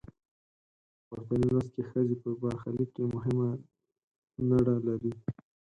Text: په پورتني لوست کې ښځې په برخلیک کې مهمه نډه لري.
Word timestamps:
په 0.03 1.03
پورتني 1.07 1.47
لوست 1.53 1.71
کې 1.75 1.81
ښځې 1.91 2.15
په 2.23 2.29
برخلیک 2.41 2.89
کې 2.95 3.03
مهمه 3.13 3.49
نډه 4.49 4.75
لري. 4.87 5.13